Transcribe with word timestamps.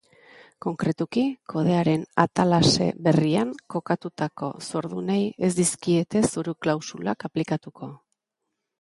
Konkretuki, 0.65 1.25
kodearen 1.53 2.07
atalase 2.23 2.89
berrian 3.09 3.53
kokatutako 3.75 4.51
zordunei 4.71 5.21
ez 5.49 5.53
dizkiete 5.63 6.27
zoru-klausulak 6.35 7.31
aplikatuko. 7.33 7.97